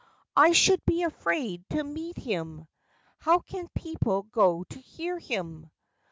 "I 0.45 0.53
should 0.53 0.83
be 0.83 1.03
afraid 1.03 1.63
to 1.69 1.83
meet 1.83 2.17
him— 2.17 2.67
How 3.21 3.37
can 3.37 3.67
people 3.75 4.23
go 4.23 4.63
to 4.63 4.79
hear 4.79 5.19
him! 5.19 5.69